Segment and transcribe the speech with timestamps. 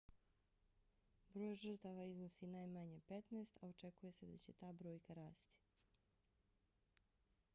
[1.33, 5.67] broj žrtava iznosi najmanje 15 a očekuje se da će ta brojka rasti